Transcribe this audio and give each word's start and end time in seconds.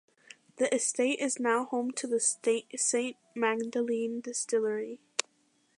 The 0.55 0.73
estate 0.73 1.19
is 1.19 1.39
now 1.39 1.65
home 1.65 1.91
to 1.91 2.07
the 2.07 2.19
St 2.19 3.17
Magdalene 3.35 4.19
distillery. 4.21 4.99